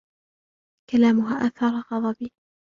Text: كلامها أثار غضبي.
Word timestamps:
كلامها 0.89 1.45
أثار 1.47 1.73
غضبي. 1.91 2.31